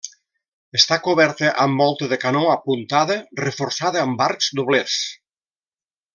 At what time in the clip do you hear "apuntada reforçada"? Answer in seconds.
2.53-4.03